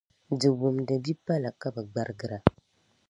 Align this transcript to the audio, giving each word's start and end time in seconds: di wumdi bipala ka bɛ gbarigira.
di 0.39 0.49
wumdi 0.59 0.95
bipala 1.03 1.49
ka 1.61 1.67
bɛ 1.73 1.81
gbarigira. 1.91 2.37